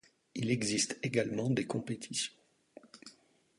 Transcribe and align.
Il 0.33 0.49
existe 0.49 0.97
également 1.03 1.51
des 1.51 1.67
compétitions. 1.67 2.33